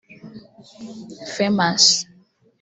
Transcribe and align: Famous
Famous 1.37 1.89